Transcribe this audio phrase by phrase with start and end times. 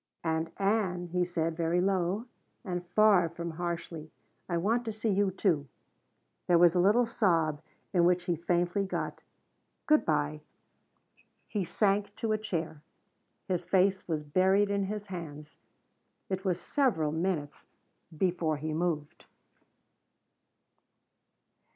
[0.23, 2.25] "And, Ann," he said, very low,
[2.65, 4.09] and far from harshly,
[4.49, 5.67] "I want to see you, too."
[6.47, 7.61] There was a little sob
[7.93, 9.21] in which he faintly got
[9.85, 10.41] "Good bye."
[11.47, 12.81] He sank to a chair.
[13.47, 15.59] His face was buried in his hands.
[16.29, 17.67] It was several minutes
[18.17, 19.25] before he moved.